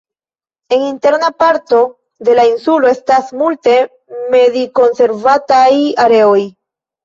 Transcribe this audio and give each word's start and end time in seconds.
En 0.69 0.81
interna 0.81 1.29
parto 1.41 1.81
de 2.29 2.33
la 2.41 2.47
insulo 2.53 2.91
estas 2.95 3.31
multe 3.43 3.77
medikonservadaj 4.35 5.71
areoj. 6.09 6.37